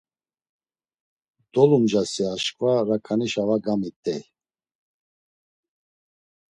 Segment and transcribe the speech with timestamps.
[1.53, 4.23] Dolumcasi aşǩva raǩaninaşa var gamit̆ey.